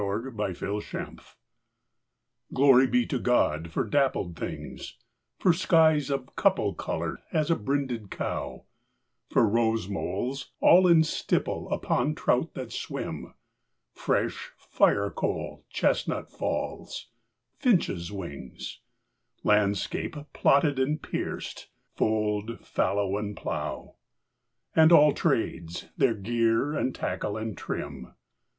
[0.01, 0.97] 13 Pied Beauty
[2.55, 4.95] GLORY be to God for dappled things
[5.37, 8.65] For skies of couple colour as a brinded cow;
[9.29, 13.35] For rose moles all in stipple upon trout that swim:
[13.93, 17.11] Fresh firecoal chestnut falls;
[17.59, 18.79] finches' wings;
[19.43, 23.97] Landscape plotted and pieced fold, fallow, and plough;
[24.75, 28.15] And àll tràdes, their gear and tackle and trim.